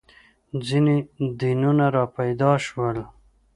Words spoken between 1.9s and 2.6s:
راپیدا